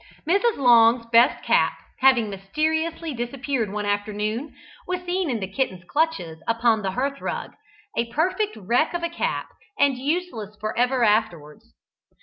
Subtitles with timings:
[0.27, 0.57] Mrs.
[0.57, 4.51] Long's best cap, having mysteriously disappeared one afternoon,
[4.87, 7.53] was seen in the kitten's clutches upon the hearthrug,
[7.95, 11.75] a perfect wreck of a cap, and useless for ever afterwards.